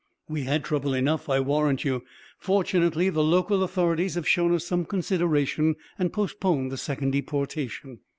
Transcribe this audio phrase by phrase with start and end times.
[0.27, 2.01] We had trouble enough, I warrant you.
[2.39, 7.99] Fortunately, the local authorities have shown us some consideration and postponed the second deportation....